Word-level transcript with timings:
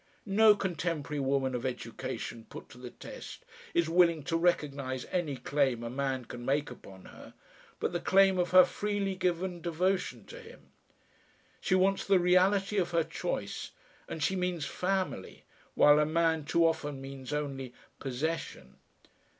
No 0.25 0.55
contemporary 0.55 1.19
woman 1.19 1.53
of 1.53 1.63
education 1.63 2.47
put 2.49 2.69
to 2.69 2.79
the 2.79 2.89
test 2.89 3.45
is 3.75 3.87
willing 3.87 4.23
to 4.23 4.35
recognise 4.35 5.05
any 5.11 5.35
claim 5.37 5.83
a 5.83 5.91
man 5.91 6.25
can 6.25 6.43
make 6.43 6.71
upon 6.71 7.05
her 7.05 7.35
but 7.79 7.93
the 7.93 7.99
claim 7.99 8.39
of 8.39 8.49
her 8.49 8.65
freely 8.65 9.13
given 9.15 9.61
devotion 9.61 10.25
to 10.25 10.39
him. 10.41 10.71
She 11.59 11.75
wants 11.75 12.03
the 12.03 12.17
reality 12.17 12.77
of 12.79 12.89
her 12.89 13.03
choice 13.03 13.69
and 14.09 14.23
she 14.23 14.35
means 14.35 14.65
"family" 14.65 15.43
while 15.75 15.99
a 15.99 16.05
man 16.07 16.45
too 16.45 16.65
often 16.65 16.99
means 16.99 17.31
only 17.31 17.71
possession. 17.99 18.77